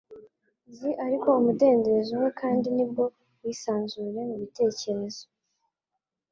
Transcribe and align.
Nzi 0.69 0.89
ariko 1.05 1.27
umudendezo 1.39 2.09
umwe 2.15 2.29
kandi 2.41 2.67
ni 2.75 2.85
bwo 2.89 3.03
bwisanzure 3.35 4.19
mu 4.29 4.35
bitekerezo.” 4.41 5.23